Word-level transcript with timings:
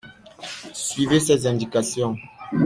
Suivez 0.73 1.19
ses 1.19 1.45
indications. 1.45 2.17